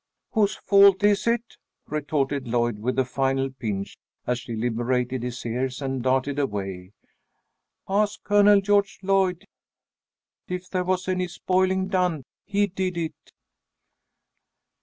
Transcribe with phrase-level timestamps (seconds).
[0.31, 5.79] "Whose fault is it?" retorted Lloyd, with a final pinch as she liberated his ears
[5.79, 6.93] and darted away.
[7.87, 9.45] "Ask Colonel George Lloyd.
[10.47, 13.31] If there was any spoiling done, he did it."